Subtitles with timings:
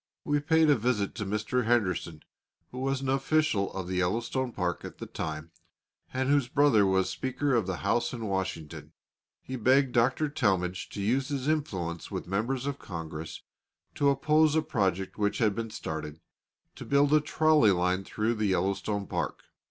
[0.25, 1.65] We paid a visit to Mr.
[1.65, 2.23] Henderson,
[2.71, 5.51] who was an official of the Yellowstone Park at that time,
[6.11, 8.93] and whose brother was Speaker of the House in Washington.
[9.43, 10.27] He begged Dr.
[10.27, 13.41] Talmage to use his influence with members of Congress
[13.93, 16.19] to oppose a project which had been started,
[16.77, 19.43] to build a trolley line through the Yellowstone Park.